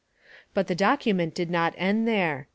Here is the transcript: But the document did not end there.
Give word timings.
But 0.55 0.65
the 0.65 0.73
document 0.73 1.35
did 1.35 1.51
not 1.51 1.75
end 1.77 2.07
there. 2.07 2.47